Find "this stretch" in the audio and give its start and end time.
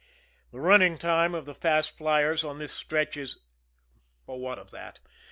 2.57-3.17